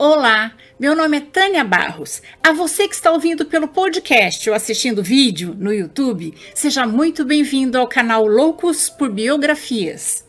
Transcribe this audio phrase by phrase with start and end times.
[0.00, 2.22] Olá, meu nome é Tânia Barros.
[2.40, 7.76] A você que está ouvindo pelo podcast ou assistindo vídeo no YouTube, seja muito bem-vindo
[7.76, 10.24] ao canal Loucos por Biografias.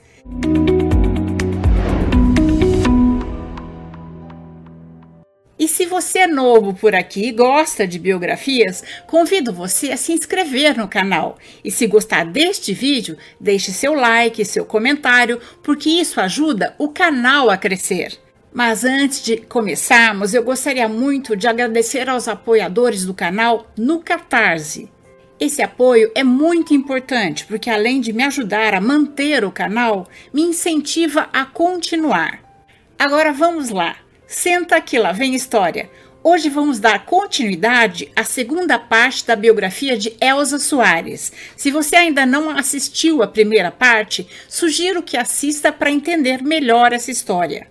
[5.59, 10.13] E se você é novo por aqui e gosta de biografias, convido você a se
[10.13, 11.37] inscrever no canal.
[11.63, 17.51] E se gostar deste vídeo, deixe seu like, seu comentário, porque isso ajuda o canal
[17.51, 18.17] a crescer.
[18.51, 24.89] Mas antes de começarmos, eu gostaria muito de agradecer aos apoiadores do canal no Catarse.
[25.39, 30.41] Esse apoio é muito importante porque, além de me ajudar a manter o canal, me
[30.41, 32.41] incentiva a continuar.
[32.97, 33.95] Agora vamos lá,
[34.27, 35.89] senta que lá vem história.
[36.21, 41.31] Hoje vamos dar continuidade à segunda parte da biografia de Elza Soares.
[41.55, 47.11] Se você ainda não assistiu a primeira parte, sugiro que assista para entender melhor essa
[47.11, 47.67] história.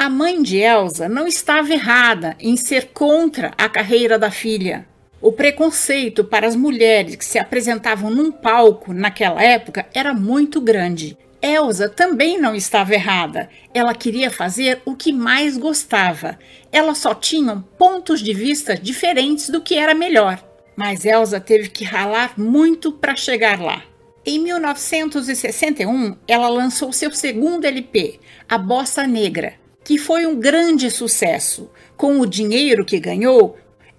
[0.00, 4.88] A mãe de Elsa não estava errada em ser contra a carreira da filha.
[5.20, 11.18] O preconceito para as mulheres que se apresentavam num palco naquela época era muito grande.
[11.42, 13.50] Elsa também não estava errada.
[13.74, 16.38] Ela queria fazer o que mais gostava.
[16.72, 20.42] Elas só tinham pontos de vista diferentes do que era melhor.
[20.74, 23.82] Mas Elsa teve que ralar muito para chegar lá.
[24.24, 31.70] Em 1961, ela lançou seu segundo LP, A Bossa Negra, que foi um grande sucesso.
[31.96, 33.56] Com o dinheiro que ganhou,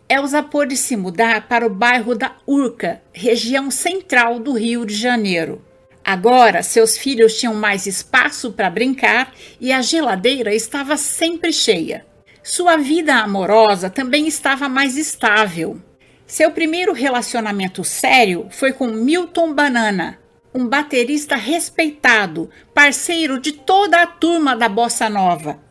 [0.10, 5.64] Elsa pôde se mudar para o bairro da Urca, região central do Rio de Janeiro.
[6.04, 12.06] Agora, seus filhos tinham mais espaço para brincar e a geladeira estava sempre cheia.
[12.44, 15.80] Sua vida amorosa também estava mais estável.
[16.26, 20.18] Seu primeiro relacionamento sério foi com Milton Banana,
[20.54, 25.71] um baterista respeitado, parceiro de toda a turma da bossa nova.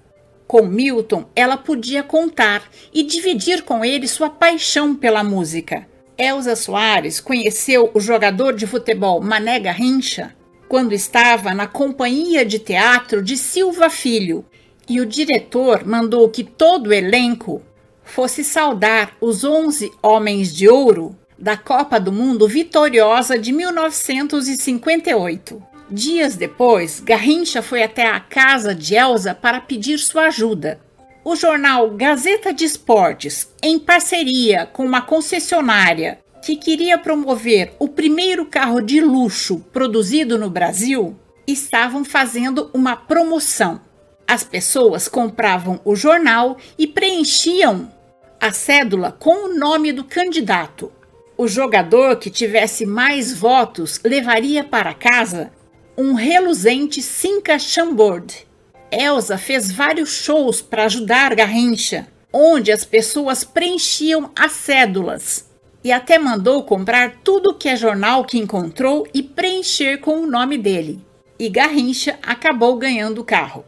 [0.51, 5.87] Com Milton, ela podia contar e dividir com ele sua paixão pela música.
[6.19, 10.35] Elza Soares conheceu o jogador de futebol Mané Garrincha
[10.67, 14.45] quando estava na companhia de teatro de Silva Filho
[14.89, 17.63] e o diretor mandou que todo o elenco
[18.03, 25.70] fosse saudar os 11 homens de ouro da Copa do Mundo vitoriosa de 1958.
[25.91, 30.81] Dias depois, Garrincha foi até a casa de Elsa para pedir sua ajuda.
[31.25, 38.47] O jornal Gazeta de Esportes, em parceria com uma concessionária que queria promover o primeiro
[38.47, 43.81] carro de luxo produzido no Brasil, estavam fazendo uma promoção.
[44.29, 47.93] As pessoas compravam o jornal e preenchiam
[48.41, 50.93] a cédula com o nome do candidato.
[51.37, 55.51] O jogador que tivesse mais votos levaria para casa
[56.01, 58.47] um reluzente Cinca Chambord.
[58.91, 65.47] Elsa fez vários shows para ajudar Garrincha, onde as pessoas preenchiam as cédulas
[65.85, 70.57] e até mandou comprar tudo que é jornal que encontrou e preencher com o nome
[70.57, 71.05] dele.
[71.39, 73.63] E Garrincha acabou ganhando o carro.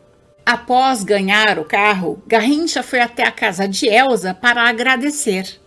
[0.44, 5.60] Após ganhar o carro, Garrincha foi até a casa de Elsa para agradecer.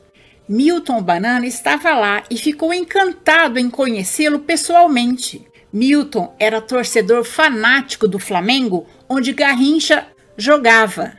[0.50, 5.46] Milton Banana estava lá e ficou encantado em conhecê-lo pessoalmente.
[5.76, 11.18] Milton era torcedor fanático do Flamengo, onde Garrincha jogava.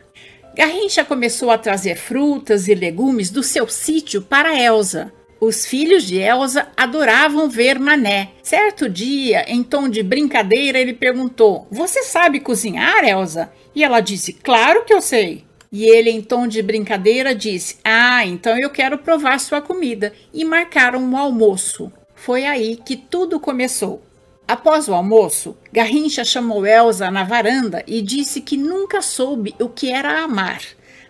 [0.56, 5.12] Garrincha começou a trazer frutas e legumes do seu sítio para Elsa.
[5.38, 8.30] Os filhos de Elsa adoravam ver Mané.
[8.42, 13.52] Certo dia, em tom de brincadeira, ele perguntou: Você sabe cozinhar, Elsa?
[13.74, 15.44] E ela disse: Claro que eu sei.
[15.70, 20.14] E ele, em tom de brincadeira, disse: Ah, então eu quero provar sua comida.
[20.32, 21.92] E marcaram um almoço.
[22.14, 24.05] Foi aí que tudo começou.
[24.48, 29.90] Após o almoço, Garrincha chamou Elsa na varanda e disse que nunca soube o que
[29.90, 30.60] era amar,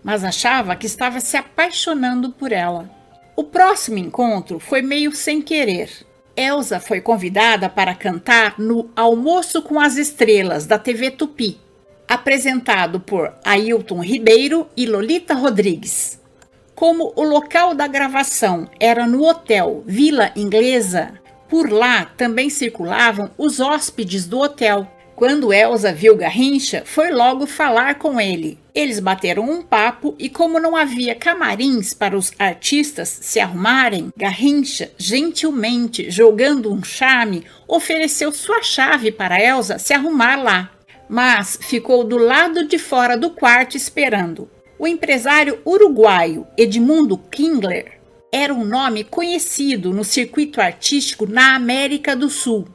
[0.03, 2.91] mas achava que estava se apaixonando por ela.
[3.37, 5.91] O próximo encontro foi meio sem querer.
[6.35, 11.61] Elsa foi convidada para cantar no Almoço com as Estrelas da TV Tupi,
[12.09, 16.19] apresentado por Ailton Ribeiro e Lolita Rodrigues.
[16.75, 23.61] Como o local da gravação era no hotel Vila Inglesa, por lá também circulavam os
[23.61, 24.91] hóspedes do hotel.
[25.17, 28.59] Quando Elsa viu Garrincha, foi logo falar com ele.
[28.75, 34.93] Eles bateram um papo e, como não havia camarins para os artistas se arrumarem, Garrincha,
[34.99, 40.71] gentilmente jogando um charme, ofereceu sua chave para Elsa se arrumar lá.
[41.09, 44.51] Mas ficou do lado de fora do quarto esperando.
[44.79, 47.96] O empresário uruguaio Edmundo Kingler
[48.33, 52.67] era um nome conhecido no circuito artístico na América do Sul.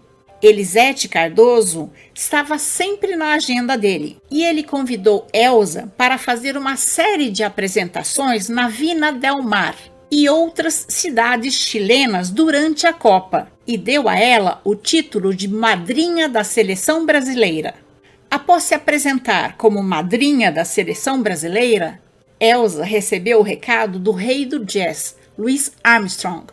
[0.41, 7.29] Elisete Cardoso estava sempre na agenda dele e ele convidou Elsa para fazer uma série
[7.29, 9.75] de apresentações na Vina del Mar
[10.09, 16.27] e outras cidades chilenas durante a Copa e deu a ela o título de madrinha
[16.27, 17.75] da seleção brasileira.
[18.29, 22.01] Após se apresentar como madrinha da seleção brasileira,
[22.39, 26.45] Elsa recebeu o recado do rei do jazz, Louis Armstrong,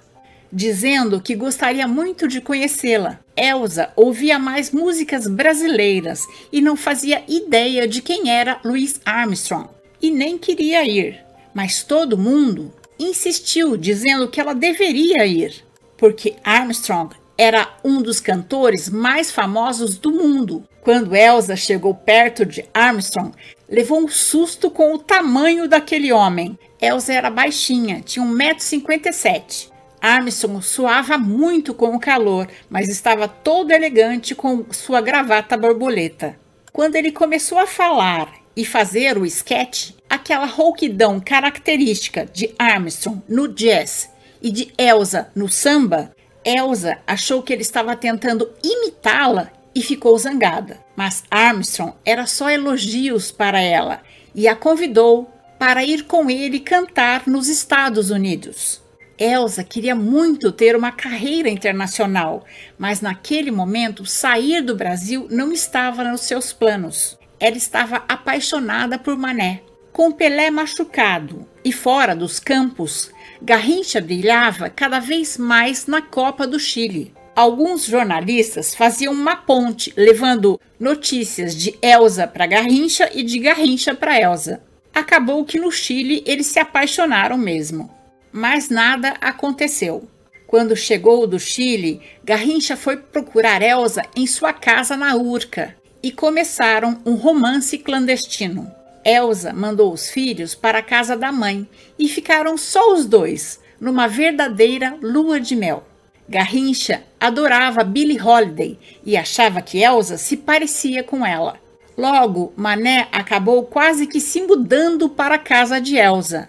[0.52, 3.20] dizendo que gostaria muito de conhecê-la.
[3.36, 6.22] Elsa ouvia mais músicas brasileiras
[6.52, 9.68] e não fazia ideia de quem era Louis Armstrong
[10.00, 11.20] e nem queria ir.
[11.54, 15.64] Mas todo mundo insistiu, dizendo que ela deveria ir,
[15.96, 20.64] porque Armstrong era um dos cantores mais famosos do mundo.
[20.82, 23.32] Quando Elsa chegou perto de Armstrong,
[23.68, 26.58] levou um susto com o tamanho daquele homem.
[26.80, 29.70] Elsa era baixinha, tinha 1,57m.
[30.00, 36.38] Armstrong suava muito com o calor, mas estava todo elegante com sua gravata borboleta.
[36.72, 43.48] Quando ele começou a falar e fazer o sketch, aquela rouquidão característica de Armstrong no
[43.48, 44.10] jazz
[44.40, 46.12] e de Elsa no samba,
[46.44, 50.80] Elsa achou que ele estava tentando imitá-la e ficou zangada.
[50.96, 54.02] Mas Armstrong era só elogios para ela
[54.34, 58.80] e a convidou para ir com ele cantar nos Estados Unidos.
[59.18, 62.44] Elsa queria muito ter uma carreira internacional,
[62.78, 67.18] mas naquele momento sair do Brasil não estava nos seus planos.
[67.40, 69.62] Ela estava apaixonada por Mané.
[69.92, 73.10] Com Pelé machucado e fora dos campos,
[73.42, 77.12] Garrincha brilhava cada vez mais na Copa do Chile.
[77.38, 84.20] Alguns jornalistas faziam uma ponte, levando notícias de Elsa para Garrincha e de Garrincha para
[84.20, 84.60] Elsa.
[84.92, 87.88] Acabou que no Chile eles se apaixonaram mesmo.
[88.32, 90.08] Mas nada aconteceu.
[90.48, 97.00] Quando chegou do Chile, Garrincha foi procurar Elsa em sua casa na Urca e começaram
[97.06, 98.68] um romance clandestino.
[99.04, 104.08] Elsa mandou os filhos para a casa da mãe e ficaram só os dois, numa
[104.08, 105.87] verdadeira lua de mel.
[106.28, 111.58] Garrincha adorava Billie Holiday e achava que Elsa se parecia com ela.
[111.96, 116.48] Logo, Mané acabou quase que se mudando para a casa de Elsa.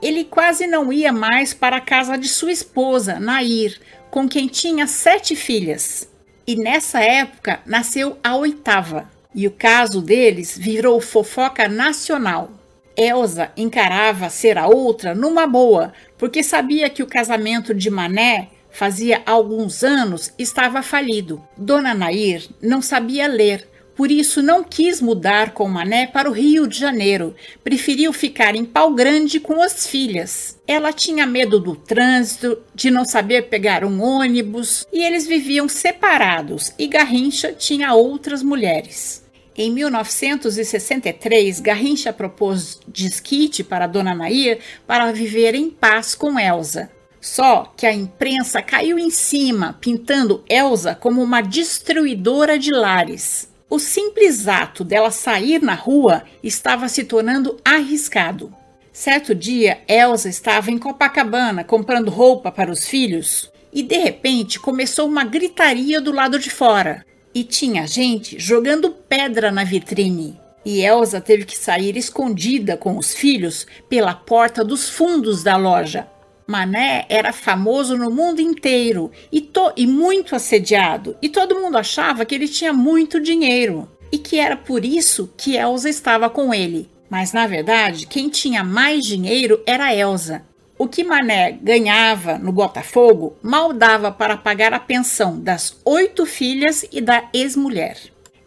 [0.00, 3.78] Ele quase não ia mais para a casa de sua esposa, Nair,
[4.10, 6.08] com quem tinha sete filhas.
[6.46, 9.10] E nessa época nasceu a oitava.
[9.34, 12.50] E o caso deles virou fofoca nacional.
[12.96, 19.20] Elsa encarava ser a outra numa boa, porque sabia que o casamento de Mané fazia
[19.26, 21.42] alguns anos estava falido.
[21.56, 26.64] Dona Nair não sabia ler, por isso não quis mudar com Mané para o Rio
[26.64, 27.34] de Janeiro,
[27.64, 30.60] preferiu ficar em Pau Grande com as filhas.
[30.64, 36.72] Ela tinha medo do trânsito, de não saber pegar um ônibus, e eles viviam separados,
[36.78, 39.24] e Garrincha tinha outras mulheres.
[39.56, 46.96] Em 1963, Garrincha propôs desquite para Dona Nair para viver em paz com Elsa.
[47.20, 53.48] Só que a imprensa caiu em cima, pintando Elsa como uma destruidora de lares.
[53.68, 58.52] O simples ato dela sair na rua estava se tornando arriscado.
[58.92, 65.06] Certo dia, Elsa estava em Copacabana comprando roupa para os filhos e de repente começou
[65.06, 67.04] uma gritaria do lado de fora.
[67.34, 70.40] E tinha gente jogando pedra na vitrine.
[70.64, 76.08] E Elsa teve que sair escondida com os filhos pela porta dos fundos da loja.
[76.48, 82.24] Mané era famoso no mundo inteiro e, to e muito assediado, e todo mundo achava
[82.24, 86.88] que ele tinha muito dinheiro e que era por isso que Elsa estava com ele.
[87.10, 90.42] Mas na verdade, quem tinha mais dinheiro era Elsa.
[90.78, 96.82] O que Mané ganhava no Botafogo mal dava para pagar a pensão das oito filhas
[96.90, 97.98] e da ex-mulher.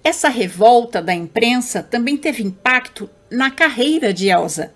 [0.03, 4.73] Essa revolta da imprensa também teve impacto na carreira de Elsa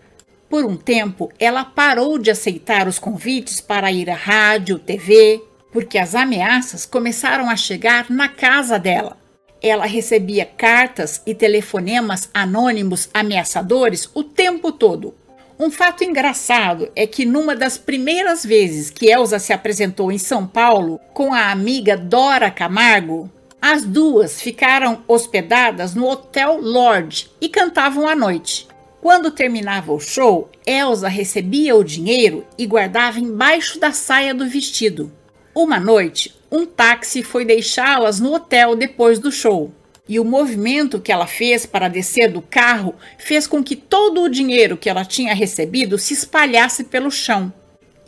[0.56, 5.98] por um tempo, ela parou de aceitar os convites para ir à rádio, TV, porque
[5.98, 9.18] as ameaças começaram a chegar na casa dela.
[9.62, 15.14] Ela recebia cartas e telefonemas anônimos ameaçadores o tempo todo.
[15.60, 20.48] Um fato engraçado é que numa das primeiras vezes que Elsa se apresentou em São
[20.48, 23.30] Paulo com a amiga Dora Camargo,
[23.62, 28.74] as duas ficaram hospedadas no Hotel Lodge e cantavam à noite.
[29.06, 35.12] Quando terminava o show, Elsa recebia o dinheiro e guardava embaixo da saia do vestido.
[35.54, 39.72] Uma noite, um táxi foi deixá-las no hotel depois do show.
[40.10, 44.28] E o movimento que ela fez para descer do carro fez com que todo o
[44.28, 47.54] dinheiro que ela tinha recebido se espalhasse pelo chão.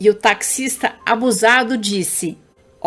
[0.00, 2.36] E o taxista abusado disse: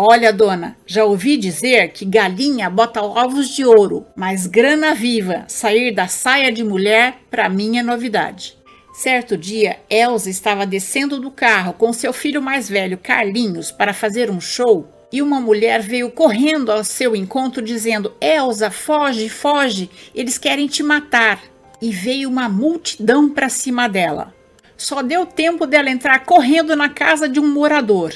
[0.03, 5.93] Olha, dona, já ouvi dizer que galinha bota ovos de ouro, mas grana viva, sair
[5.93, 8.57] da saia de mulher, para mim é novidade.
[8.95, 14.31] Certo dia, Elsa estava descendo do carro com seu filho mais velho, Carlinhos, para fazer
[14.31, 20.39] um show e uma mulher veio correndo ao seu encontro dizendo: Elsa, foge, foge, eles
[20.39, 21.39] querem te matar.
[21.79, 24.33] E veio uma multidão para cima dela.
[24.75, 28.11] Só deu tempo dela entrar correndo na casa de um morador.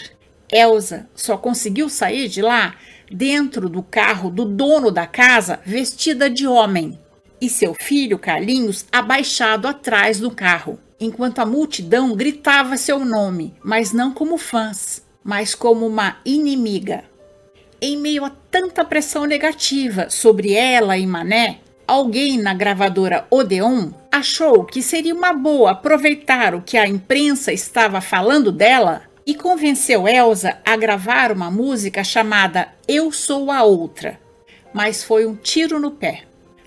[0.55, 2.75] Elsa só conseguiu sair de lá
[3.11, 6.99] dentro do carro do dono da casa, vestida de homem,
[7.41, 13.91] e seu filho Carlinhos abaixado atrás do carro, enquanto a multidão gritava seu nome, mas
[13.91, 17.03] não como fãs mas como uma inimiga.
[17.81, 21.57] Em meio a tanta pressão negativa sobre ela e Mané,
[21.87, 27.99] alguém na gravadora Odeon achou que seria uma boa aproveitar o que a imprensa estava
[27.99, 34.19] falando dela e convenceu Elsa a gravar uma música chamada Eu Sou a Outra.
[34.71, 36.23] Mas foi um tiro no pé.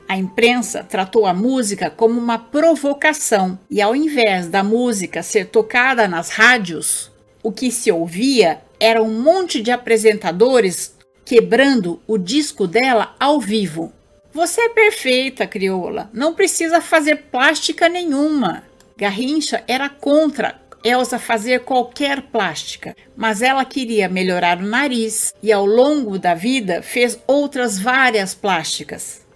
[0.09, 6.09] A imprensa tratou a música como uma provocação e, ao invés da música ser tocada
[6.09, 7.13] nas rádios,
[7.43, 13.93] o que se ouvia era um monte de apresentadores quebrando o disco dela ao vivo.
[14.33, 16.11] Você é perfeita, crioula.
[16.13, 18.65] Não precisa fazer plástica nenhuma.
[18.97, 25.67] Garrincha era contra Elsa fazer qualquer plástica, mas ela queria melhorar o nariz e ao
[25.67, 29.27] longo da vida fez outras várias plásticas.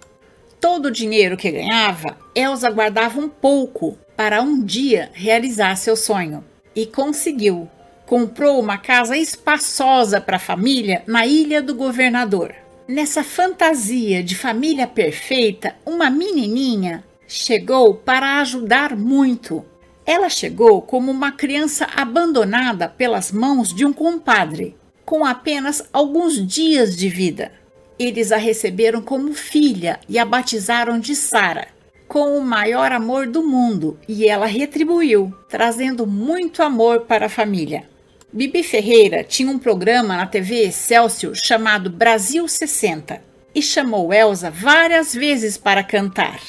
[0.61, 6.44] Todo o dinheiro que ganhava, Elsa guardava um pouco para um dia realizar seu sonho
[6.75, 7.68] e conseguiu
[8.06, 12.54] comprou uma casa espaçosa para a família na Ilha do Governador.
[12.87, 19.64] Nessa fantasia de família perfeita, uma menininha chegou para ajudar muito.
[20.04, 26.97] Ela chegou como uma criança abandonada pelas mãos de um compadre, com apenas alguns dias
[26.97, 27.52] de vida.
[27.99, 31.68] Eles a receberam como filha e a batizaram de Sara,
[32.09, 37.88] com o maior amor do mundo, e ela retribuiu, trazendo muito amor para a família.
[38.32, 43.23] Bibi Ferreira tinha um programa na TV Excelsior chamado Brasil 60
[43.54, 46.40] e chamou Elsa várias vezes para cantar.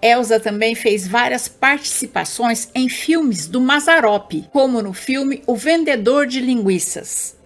[0.00, 6.40] Elsa também fez várias participações em filmes do Mazarop, como no filme O Vendedor de
[6.40, 7.36] Linguiças.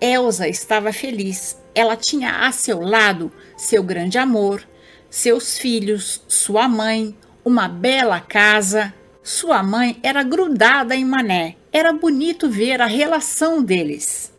[0.00, 1.56] Elsa estava feliz.
[1.74, 4.62] Ela tinha a seu lado seu grande amor,
[5.10, 8.94] seus filhos, sua mãe, uma bela casa.
[9.22, 14.32] Sua mãe era grudada em Mané era bonito ver a relação deles.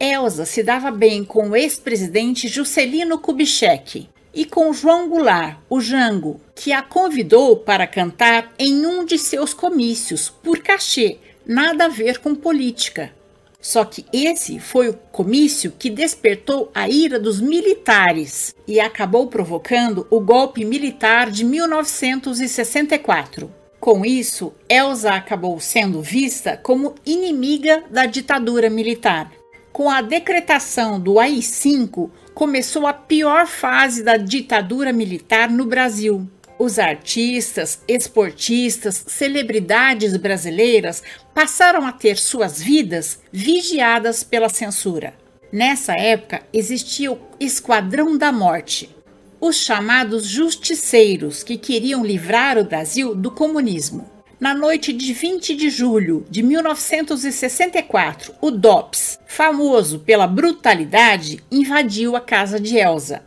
[0.00, 6.40] Elsa se dava bem com o ex-presidente Juscelino Kubitschek e com João Goulart, o Jango,
[6.54, 12.18] que a convidou para cantar em um de seus comícios por cachê, nada a ver
[12.18, 13.12] com política.
[13.60, 20.06] Só que esse foi o comício que despertou a ira dos militares e acabou provocando
[20.10, 23.50] o golpe militar de 1964.
[23.78, 29.30] Com isso, Elsa acabou sendo vista como inimiga da ditadura militar.
[29.72, 36.28] Com a decretação do AI-5, começou a pior fase da ditadura militar no Brasil.
[36.58, 45.14] Os artistas, esportistas, celebridades brasileiras passaram a ter suas vidas vigiadas pela censura.
[45.52, 48.94] Nessa época existia o Esquadrão da Morte,
[49.40, 54.09] os chamados justiceiros que queriam livrar o Brasil do comunismo.
[54.40, 62.22] Na noite de 20 de julho de 1964, o DOPS, famoso pela brutalidade, invadiu a
[62.22, 63.22] casa de Elsa.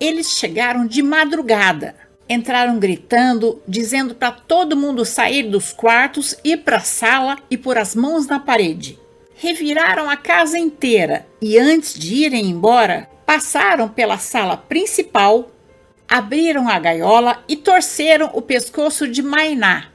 [0.00, 1.94] Eles chegaram de madrugada,
[2.26, 7.76] entraram gritando, dizendo para todo mundo sair dos quartos, ir para a sala e pôr
[7.76, 8.98] as mãos na parede.
[9.34, 15.50] Reviraram a casa inteira e, antes de irem embora, passaram pela sala principal,
[16.08, 19.92] abriram a gaiola e torceram o pescoço de Mainá,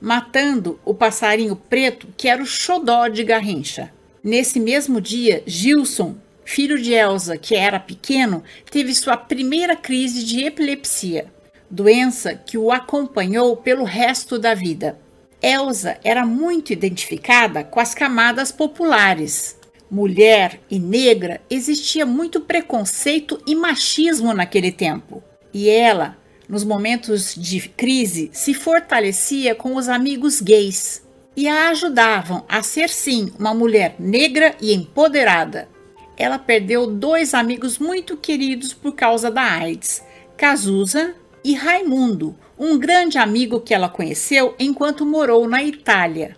[0.00, 3.92] matando o passarinho preto que era o xodó de Garrincha.
[4.22, 10.44] Nesse mesmo dia, Gilson, filho de Elsa, que era pequeno, teve sua primeira crise de
[10.44, 11.26] epilepsia,
[11.70, 14.98] doença que o acompanhou pelo resto da vida.
[15.40, 19.56] Elsa era muito identificada com as camadas populares.
[19.90, 25.22] Mulher e negra existia muito preconceito e machismo naquele tempo.
[25.52, 26.16] E ela,
[26.48, 32.88] nos momentos de crise, se fortalecia com os amigos gays e a ajudavam a ser,
[32.88, 35.68] sim, uma mulher negra e empoderada.
[36.16, 40.02] Ela perdeu dois amigos muito queridos por causa da AIDS,
[40.36, 41.14] Cazuza
[41.44, 46.36] e Raimundo, um grande amigo que ela conheceu enquanto morou na Itália.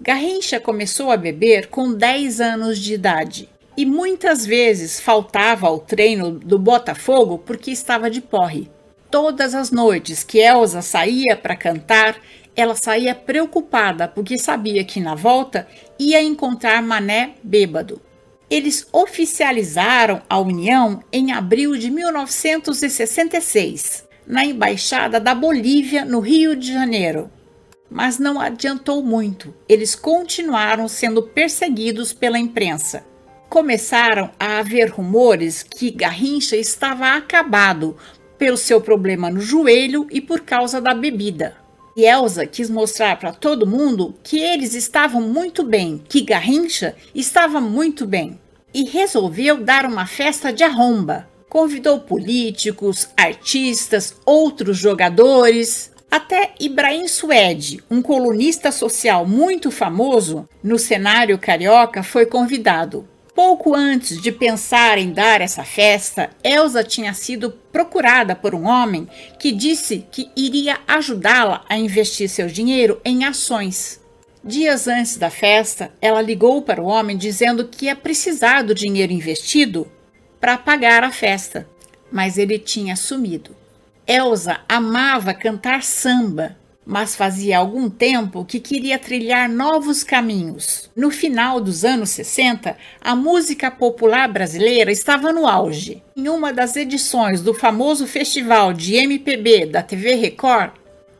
[0.00, 6.30] Garrincha começou a beber com 10 anos de idade e muitas vezes faltava ao treino
[6.30, 8.70] do Botafogo porque estava de porre.
[9.10, 12.20] Todas as noites que Elsa saía para cantar,
[12.54, 15.66] ela saía preocupada porque sabia que na volta
[15.98, 18.02] ia encontrar Mané bêbado.
[18.50, 26.70] Eles oficializaram a união em abril de 1966, na embaixada da Bolívia, no Rio de
[26.72, 27.30] Janeiro.
[27.90, 33.02] Mas não adiantou muito, eles continuaram sendo perseguidos pela imprensa.
[33.48, 37.96] Começaram a haver rumores que Garrincha estava acabado
[38.38, 41.56] pelo seu problema no joelho e por causa da bebida.
[41.96, 47.60] E Elsa quis mostrar para todo mundo que eles estavam muito bem, que Garrincha estava
[47.60, 48.38] muito bem.
[48.72, 51.28] E resolveu dar uma festa de arromba.
[51.48, 61.38] Convidou políticos, artistas, outros jogadores, até Ibrahim Suede, um colunista social muito famoso no cenário
[61.38, 63.06] carioca, foi convidado.
[63.38, 69.06] Pouco antes de pensar em dar essa festa, Elsa tinha sido procurada por um homem
[69.38, 74.00] que disse que iria ajudá-la a investir seu dinheiro em ações.
[74.42, 79.12] Dias antes da festa, ela ligou para o homem dizendo que ia precisar do dinheiro
[79.12, 79.86] investido
[80.40, 81.64] para pagar a festa,
[82.10, 83.54] mas ele tinha sumido.
[84.04, 86.56] Elsa amava cantar samba
[86.88, 90.90] mas fazia algum tempo que queria trilhar novos caminhos.
[90.96, 96.02] No final dos anos 60, a música popular brasileira estava no auge.
[96.16, 100.70] Em uma das edições do famoso festival de MPB da TV Record,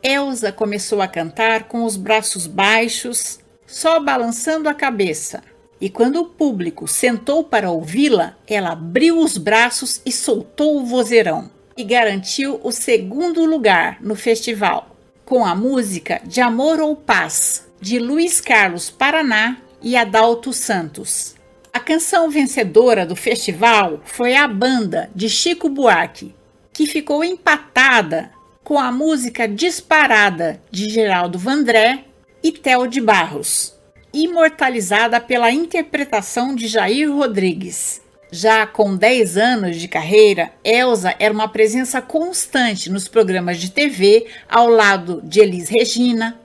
[0.01, 5.43] Elsa começou a cantar com os braços baixos, só balançando a cabeça.
[5.79, 11.51] E quando o público sentou para ouvi-la, ela abriu os braços e soltou o vozeirão,
[11.77, 14.95] e garantiu o segundo lugar no festival
[15.29, 21.35] com a música De Amor ou Paz, de Luiz Carlos Paraná e Adalto Santos.
[21.71, 26.33] A canção vencedora do festival foi a banda de Chico Buarque,
[26.73, 28.31] que ficou empatada
[28.63, 32.05] com a música Disparada de Geraldo Vandré
[32.41, 33.75] e Theo de Barros,
[34.11, 38.01] imortalizada pela interpretação de Jair Rodrigues.
[38.31, 44.27] Já com 10 anos de carreira, Elsa era uma presença constante nos programas de TV
[44.47, 46.39] ao lado de Elis Regina,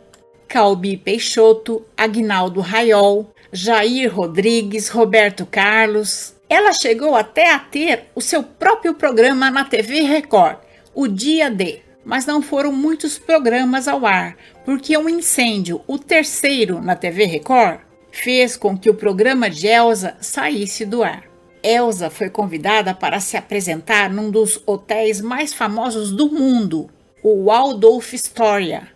[0.49, 6.35] Calbi Peixoto, Agnaldo Raiol, Jair Rodrigues, Roberto Carlos.
[6.49, 10.57] Ela chegou até a ter o seu próprio programa na TV Record,
[10.95, 16.81] o Dia D, mas não foram muitos programas ao ar, porque um incêndio, o terceiro
[16.81, 21.34] na TV Record, fez com que o programa de Elsa saísse do ar.
[21.65, 26.91] Elsa foi convidada para se apresentar num dos hotéis mais famosos do mundo,
[27.23, 28.89] o Waldorf Astoria,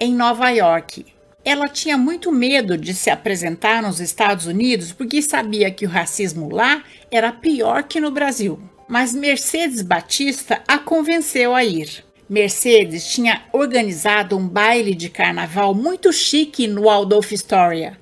[0.00, 1.04] em Nova York.
[1.44, 6.48] Ela tinha muito medo de se apresentar nos Estados Unidos porque sabia que o racismo
[6.48, 8.58] lá era pior que no Brasil.
[8.88, 12.02] Mas Mercedes Batista a convenceu a ir.
[12.28, 17.98] Mercedes tinha organizado um baile de carnaval muito chique no Waldorf Astoria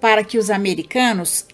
[0.00, 1.44] para que os americanos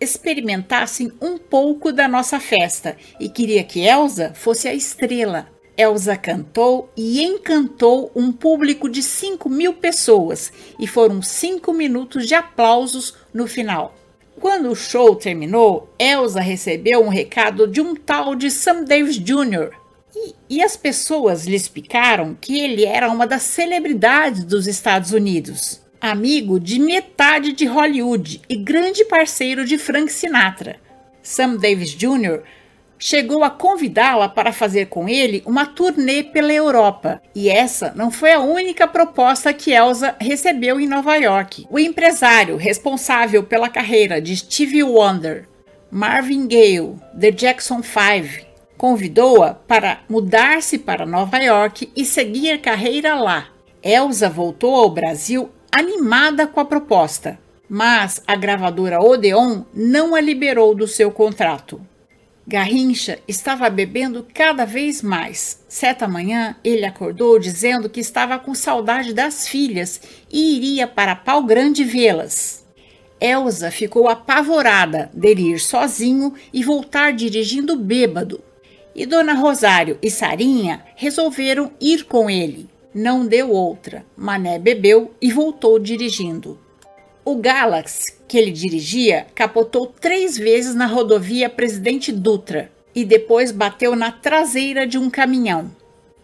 [0.00, 5.48] experimentassem um pouco da nossa festa e queria que Elsa fosse a estrela.
[5.76, 12.34] Elsa cantou e encantou um público de 5 mil pessoas e foram cinco minutos de
[12.34, 13.94] aplausos no final.
[14.40, 19.70] Quando o show terminou, Elsa recebeu um recado de um tal de Sam Davis Jr.
[20.14, 25.83] E, e as pessoas lhe explicaram que ele era uma das celebridades dos Estados Unidos
[26.10, 30.76] amigo de metade de Hollywood e grande parceiro de Frank Sinatra.
[31.22, 32.42] Sam Davis Jr.
[32.98, 38.32] chegou a convidá-la para fazer com ele uma turnê pela Europa, e essa não foi
[38.32, 41.66] a única proposta que Elsa recebeu em Nova York.
[41.70, 45.48] O empresário responsável pela carreira de Stevie Wonder,
[45.90, 48.44] Marvin Gaye, The Jackson Five,
[48.76, 53.48] convidou-a para mudar-se para Nova York e seguir carreira lá.
[53.82, 57.36] Elsa voltou ao Brasil animada com a proposta,
[57.68, 61.80] mas a gravadora Odeon não a liberou do seu contrato.
[62.46, 65.64] Garrincha estava bebendo cada vez mais.
[65.68, 71.42] Certa manhã, ele acordou dizendo que estava com saudade das filhas e iria para Pau
[71.42, 72.64] Grande vê-las.
[73.20, 78.40] Elsa ficou apavorada dele ir sozinho e voltar dirigindo bêbado.
[78.94, 82.68] E Dona Rosário e Sarinha resolveram ir com ele.
[82.94, 84.06] Não deu outra.
[84.16, 86.56] Mané bebeu e voltou dirigindo.
[87.24, 93.96] O Galaxy, que ele dirigia, capotou três vezes na rodovia Presidente Dutra e depois bateu
[93.96, 95.70] na traseira de um caminhão.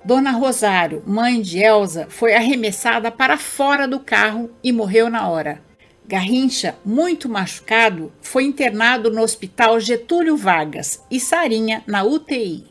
[0.04, 5.60] Dona Rosário, mãe de Elsa, foi arremessada para fora do carro e morreu na hora.
[6.06, 12.69] Garrincha, muito machucado, foi internado no Hospital Getúlio Vargas e Sarinha na UTI.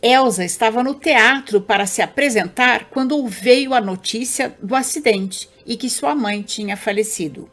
[0.00, 5.90] Elsa estava no teatro para se apresentar quando veio a notícia do acidente e que
[5.90, 7.50] sua mãe tinha falecido.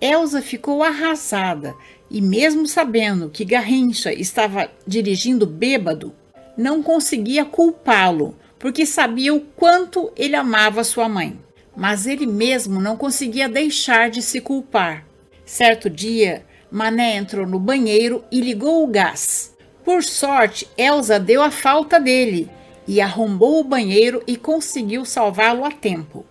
[0.00, 1.74] Elsa ficou arrasada
[2.10, 6.12] e, mesmo sabendo que Garrincha estava dirigindo bêbado,
[6.56, 11.38] não conseguia culpá-lo, porque sabia o quanto ele amava sua mãe.
[11.76, 15.06] Mas ele mesmo não conseguia deixar de se culpar.
[15.44, 19.54] Certo dia, Mané entrou no banheiro e ligou o gás.
[19.84, 22.48] Por sorte, Elsa deu a falta dele
[22.86, 26.24] e arrombou o banheiro e conseguiu salvá-lo a tempo.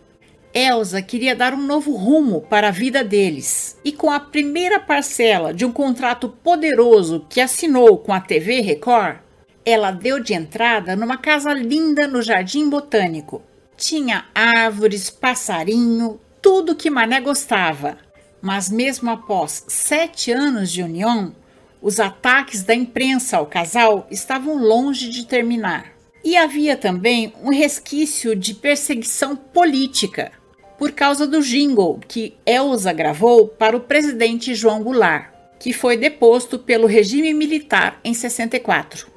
[0.53, 3.77] Elsa queria dar um novo rumo para a vida deles.
[3.83, 9.19] E com a primeira parcela de um contrato poderoso que assinou com a TV Record,
[9.63, 13.43] ela deu de entrada numa casa linda no Jardim Botânico.
[13.77, 17.97] Tinha árvores, passarinho, tudo que Mané gostava.
[18.41, 21.35] Mas mesmo após sete anos de união,
[21.81, 25.93] os ataques da imprensa ao casal estavam longe de terminar.
[26.23, 30.31] E havia também um resquício de perseguição política
[30.77, 36.57] por causa do jingle que Elsa gravou para o presidente João Goulart, que foi deposto
[36.57, 39.07] pelo regime militar em 64.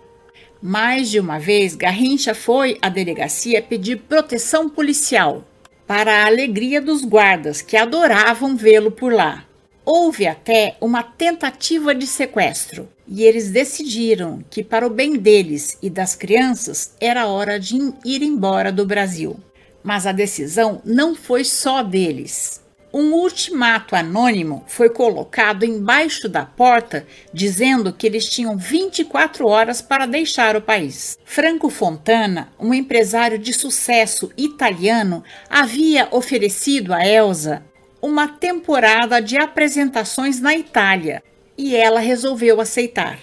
[0.60, 5.44] Mais de uma vez, Garrincha foi à delegacia pedir proteção policial,
[5.86, 9.44] para a alegria dos guardas que adoravam vê-lo por lá.
[9.84, 15.90] Houve até uma tentativa de sequestro, e eles decidiram que, para o bem deles e
[15.90, 19.38] das crianças, era hora de ir embora do Brasil.
[19.82, 22.62] Mas a decisão não foi só deles.
[22.94, 30.06] Um ultimato anônimo foi colocado embaixo da porta dizendo que eles tinham 24 horas para
[30.06, 31.18] deixar o país.
[31.24, 37.64] Franco Fontana, um empresário de sucesso italiano, havia oferecido a Elsa
[38.02, 41.22] uma temporada de apresentações na Itália
[41.56, 43.18] e ela resolveu aceitar.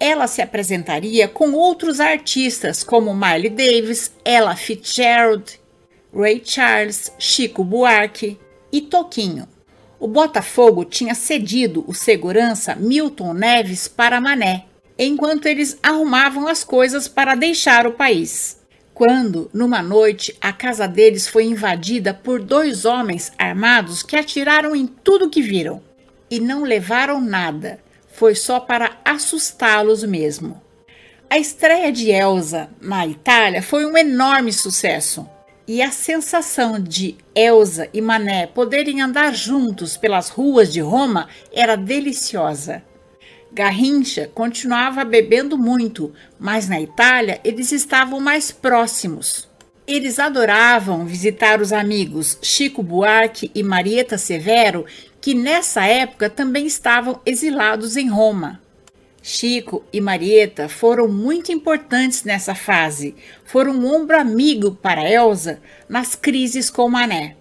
[0.00, 5.60] Ela se apresentaria com outros artistas como Miley Davis, Ella Fitzgerald
[6.14, 8.38] Ray Charles, Chico Buarque
[8.72, 9.46] e Toquinho.
[10.00, 14.64] O Botafogo tinha cedido o segurança Milton Neves para Mané,
[14.98, 18.57] enquanto eles arrumavam as coisas para deixar o país.
[18.98, 24.88] Quando, numa noite, a casa deles foi invadida por dois homens armados que atiraram em
[24.88, 25.80] tudo que viram
[26.28, 27.78] e não levaram nada,
[28.12, 30.60] foi só para assustá-los mesmo.
[31.30, 35.28] A estreia de Elsa na Itália foi um enorme sucesso
[35.64, 41.76] e a sensação de Elsa e Mané poderem andar juntos pelas ruas de Roma era
[41.76, 42.82] deliciosa.
[43.52, 49.48] Garrincha continuava bebendo muito, mas na Itália eles estavam mais próximos.
[49.86, 54.84] Eles adoravam visitar os amigos Chico Buarque e Marieta Severo,
[55.20, 58.60] que nessa época também estavam exilados em Roma.
[59.22, 63.14] Chico e Marieta foram muito importantes nessa fase.
[63.44, 67.36] Foram um ombro amigo para Elsa nas crises com Mané.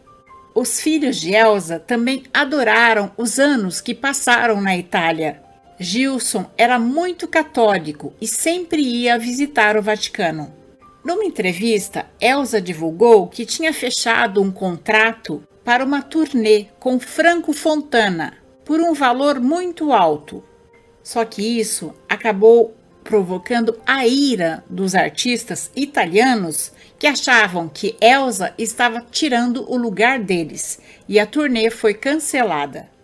[0.56, 5.47] Os filhos de Elsa também adoraram os anos que passaram na Itália.
[5.80, 10.52] Gilson era muito católico e sempre ia visitar o Vaticano.
[11.04, 18.34] Numa entrevista, Elsa divulgou que tinha fechado um contrato para uma turnê com Franco Fontana
[18.66, 20.44] por um valor muito alto.
[21.04, 29.06] Só que isso acabou provocando a ira dos artistas italianos que achavam que Elsa estava
[29.12, 32.97] tirando o lugar deles e a turnê foi cancelada.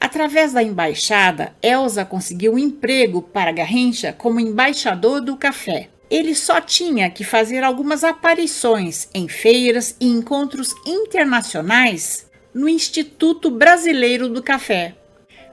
[0.00, 5.90] Através da embaixada, Elsa conseguiu um emprego para Garrincha como embaixador do café.
[6.10, 14.28] Ele só tinha que fazer algumas aparições em feiras e encontros internacionais no Instituto Brasileiro
[14.28, 14.96] do Café,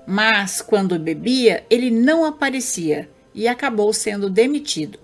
[0.08, 4.98] mas quando bebia, ele não aparecia e acabou sendo demitido.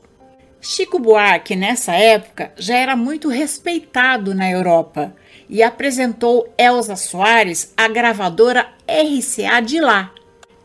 [0.60, 5.14] Chico Buarque, nessa época, já era muito respeitado na Europa
[5.54, 10.12] e apresentou Elza Soares à gravadora RCA de lá.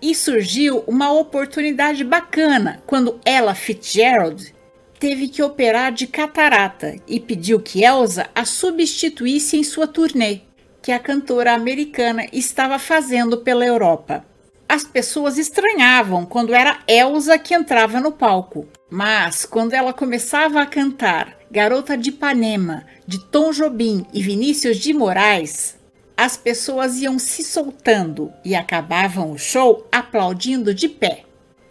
[0.01, 4.55] E surgiu uma oportunidade bacana quando ela, Fitzgerald,
[4.99, 10.41] teve que operar de catarata e pediu que Elsa a substituísse em sua turnê
[10.81, 14.25] que a cantora americana estava fazendo pela Europa.
[14.67, 20.67] As pessoas estranhavam quando era Elsa que entrava no palco, mas quando ela começava a
[20.67, 25.79] cantar Garota de Ipanema, de Tom Jobim e Vinícius de Moraes,
[26.15, 31.23] as pessoas iam se soltando e acabavam o show aplaudindo de pé.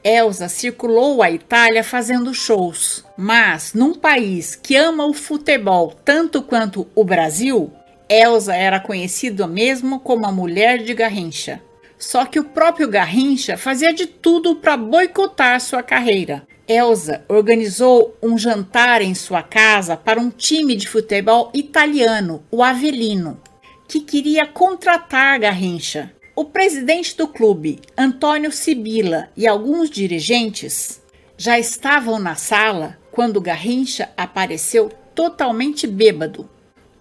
[0.04, 6.88] Elsa circulou a Itália fazendo shows, mas num país que ama o futebol tanto quanto
[6.96, 7.72] o Brasil,
[8.10, 11.62] Elsa era conhecida mesmo como a mulher de Garrincha.
[12.00, 16.48] Só que o próprio Garrincha fazia de tudo para boicotar sua carreira.
[16.68, 23.40] Elsa organizou um jantar em sua casa para um time de futebol italiano, o Avelino,
[23.88, 26.12] que queria contratar Garrincha.
[26.36, 31.02] O presidente do clube, Antônio Sibila, e alguns dirigentes
[31.38, 36.50] já estavam na sala quando Garrincha apareceu totalmente bêbado.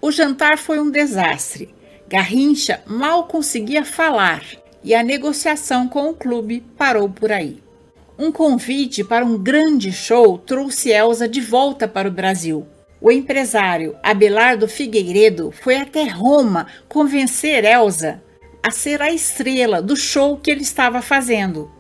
[0.01, 1.75] O jantar foi um desastre.
[2.09, 4.45] Garrincha mal conseguia falar
[4.85, 7.66] e a negociação com o clube parou por aí.
[8.19, 12.67] Um convite para um grande show trouxe Elsa de volta para o Brasil.
[12.99, 18.23] O empresário Abelardo Figueiredo foi até Roma convencer Elsa
[18.63, 21.71] a ser a estrela do show que ele estava fazendo.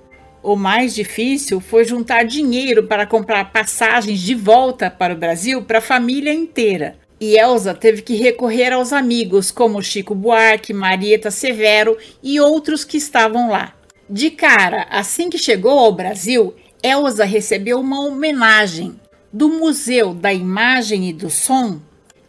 [0.42, 5.78] O mais difícil foi juntar dinheiro para comprar passagens de volta para o Brasil para
[5.78, 6.98] a família inteira.
[7.18, 12.98] E Elsa teve que recorrer aos amigos como Chico Buarque, Marieta Severo e outros que
[12.98, 13.75] estavam lá.
[14.08, 19.00] De cara, assim que chegou ao Brasil, Elsa recebeu uma homenagem
[19.32, 21.80] do Museu da Imagem e do Som,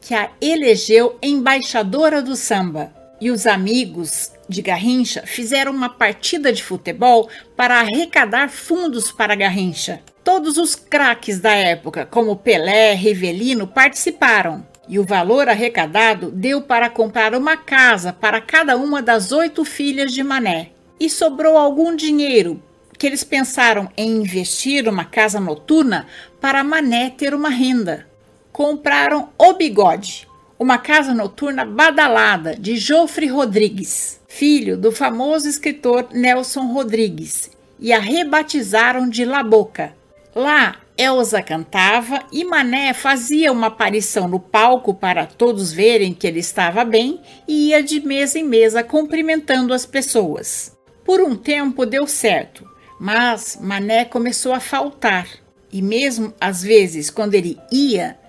[0.01, 2.91] que a elegeu embaixadora do samba.
[3.21, 10.01] E os amigos de Garrincha fizeram uma partida de futebol para arrecadar fundos para Garrincha.
[10.23, 14.65] Todos os craques da época, como Pelé, Rivelino, participaram.
[14.89, 20.11] E o valor arrecadado deu para comprar uma casa para cada uma das oito filhas
[20.11, 20.71] de Mané.
[20.99, 22.61] E sobrou algum dinheiro
[22.97, 26.07] que eles pensaram em investir uma casa noturna
[26.41, 28.07] para Mané ter uma renda.
[28.51, 36.71] Compraram o bigode, uma casa noturna badalada de Jofre Rodrigues, filho do famoso escritor Nelson
[36.73, 39.93] Rodrigues, e a rebatizaram de La Boca.
[40.33, 46.39] Lá, Elsa cantava e Mané fazia uma aparição no palco para todos verem que ele
[46.39, 50.76] estava bem e ia de mesa em mesa cumprimentando as pessoas.
[51.07, 55.25] Por um tempo deu certo, mas Mané começou a faltar
[55.71, 58.19] e mesmo às vezes quando ele ia,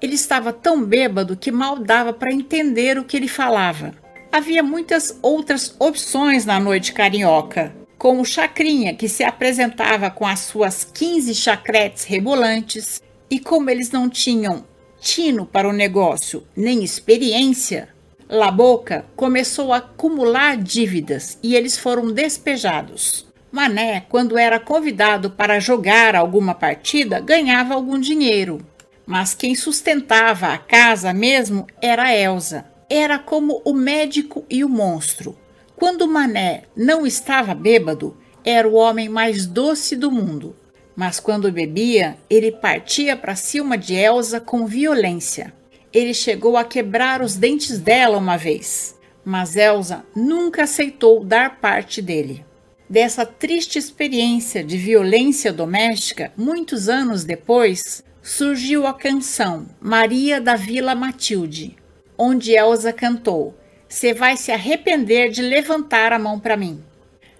[0.00, 3.92] ele estava tão bêbado que mal dava para entender o que ele falava.
[4.32, 10.84] Havia muitas outras opções na noite carioca, como Chacrinha, que se apresentava com as suas
[10.84, 14.64] 15 chacretes rebolantes, e como eles não tinham
[14.98, 17.90] tino para o negócio nem experiência,
[18.28, 23.24] Laboca começou a acumular dívidas e eles foram despejados.
[23.52, 28.58] Mané, quando era convidado para jogar alguma partida, ganhava algum dinheiro.
[29.06, 32.66] Mas quem sustentava a casa mesmo era Elsa.
[32.90, 35.38] Era como o médico e o monstro.
[35.76, 40.56] Quando Mané não estava bêbado, era o homem mais doce do mundo.
[40.96, 45.52] Mas quando bebia, ele partia para cima de Elsa com violência.
[45.92, 52.02] Ele chegou a quebrar os dentes dela uma vez, mas Elsa nunca aceitou dar parte
[52.02, 52.44] dele.
[52.88, 60.94] Dessa triste experiência de violência doméstica, muitos anos depois, surgiu a canção Maria da Vila
[60.94, 61.76] Matilde,
[62.16, 63.56] onde Elsa cantou:
[63.88, 66.82] Você vai se arrepender de levantar a mão para mim.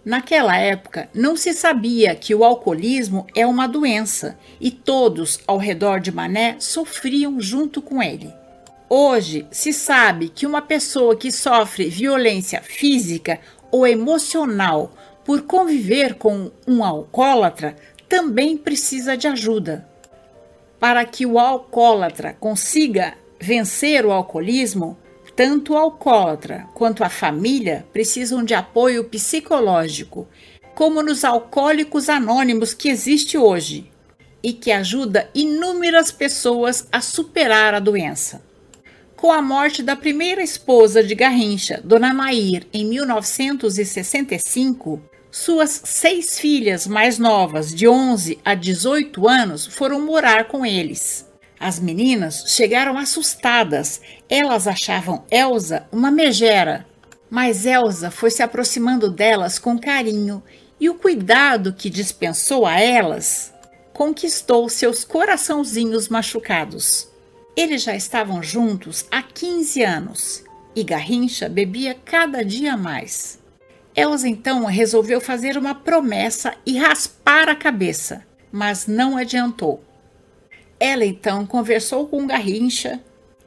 [0.07, 5.99] Naquela época, não se sabia que o alcoolismo é uma doença e todos ao redor
[5.99, 8.33] de Mané sofriam junto com ele.
[8.89, 14.93] Hoje se sabe que uma pessoa que sofre violência física ou emocional
[15.25, 17.75] por conviver com um alcoólatra
[18.09, 19.89] também precisa de ajuda
[20.79, 24.97] para que o alcoólatra consiga vencer o alcoolismo,
[25.37, 30.27] tanto o alcoólatra quanto a família precisam de apoio psicológico,
[30.75, 33.93] como nos alcoólicos anônimos que existe hoje
[34.43, 38.43] e que ajuda inúmeras pessoas a superar a doença.
[39.15, 46.87] Com a morte da primeira esposa de Garrincha, Dona Nair, em 1965, suas seis filhas
[46.87, 51.26] mais novas, de 11 a 18 anos, foram morar com eles.
[51.59, 54.01] As meninas chegaram assustadas.
[54.29, 56.87] Elas achavam Elsa uma megera.
[57.29, 60.43] Mas Elsa foi se aproximando delas com carinho
[60.79, 63.53] e o cuidado que dispensou a elas
[63.97, 67.09] conquistou seus coraçãozinhos machucados.
[67.57, 73.39] Eles já estavam juntos há 15 anos e Garrincha bebia cada dia mais.
[73.97, 79.83] Elsa então resolveu fazer uma promessa e raspar a cabeça, mas não adiantou.
[80.79, 83.01] Ela então conversou com Garrincha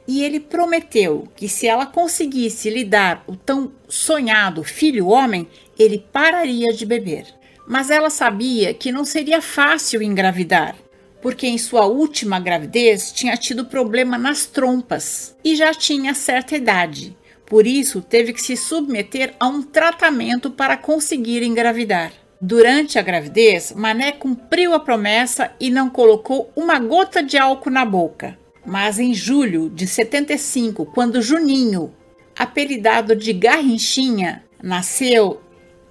[0.08, 6.04] e ele prometeu que se ela conseguisse lhe dar o tão sonhado filho homem, ele
[6.12, 7.28] pararia de beber.
[7.68, 10.76] Mas ela sabia que não seria fácil engravidar,
[11.22, 17.16] porque em sua última gravidez tinha tido problema nas trompas e já tinha certa idade.
[17.46, 22.12] Por isso, teve que se submeter a um tratamento para conseguir engravidar.
[22.42, 27.84] Durante a gravidez, Mané cumpriu a promessa e não colocou uma gota de álcool na
[27.84, 28.38] boca.
[28.66, 31.94] Mas em julho de 75, quando Juninho,
[32.38, 35.42] apelidado de Garrinchinha, nasceu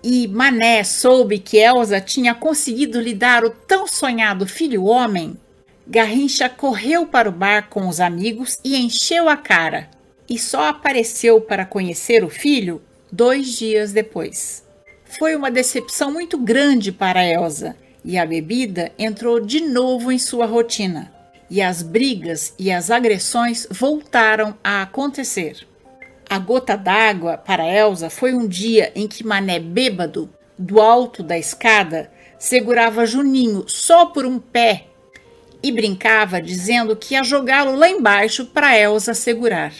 [0.03, 5.37] e Mané soube que Elsa tinha conseguido lhe dar o tão sonhado filho homem,
[5.87, 9.91] Garrincha correu para o bar com os amigos e encheu a cara,
[10.29, 12.81] e só apareceu para conhecer o filho
[13.11, 14.68] dois dias depois.
[15.17, 20.45] Foi uma decepção muito grande para Elsa e a bebida entrou de novo em sua
[20.45, 21.13] rotina.
[21.51, 25.67] E as brigas e as agressões voltaram a acontecer.
[26.29, 31.39] A gota d'água para Elsa foi um dia em que Mané bêbado, do alto da
[31.39, 34.89] escada, segurava Juninho só por um pé
[35.63, 39.73] e brincava dizendo que ia jogá-lo lá embaixo para Elsa segurar.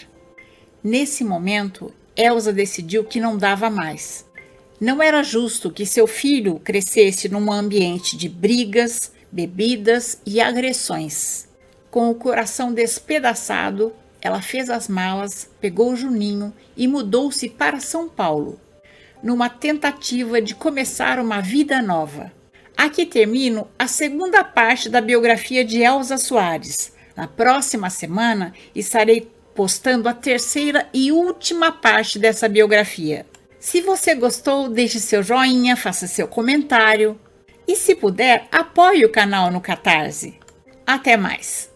[0.83, 4.28] Nesse momento, Elsa decidiu que não dava mais
[4.81, 11.49] não era justo que seu filho crescesse num ambiente de brigas, bebidas e agressões.
[11.91, 18.61] Com o coração despedaçado, ela fez as malas, pegou Juninho e mudou-se para São Paulo,
[19.23, 22.33] numa tentativa de começar uma vida nova.
[22.77, 26.93] Aqui termino a segunda parte da biografia de Elza Soares.
[27.17, 33.27] Na próxima semana estarei postando a terceira e última parte dessa biografia.
[33.59, 37.19] Se você gostou, deixe seu joinha, faça seu comentário
[37.67, 40.39] e, se puder, apoie o canal no Catarse.
[40.87, 41.71] Até mais!